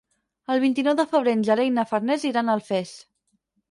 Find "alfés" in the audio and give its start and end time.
2.61-2.99